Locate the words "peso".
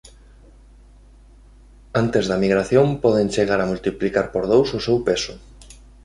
5.07-5.33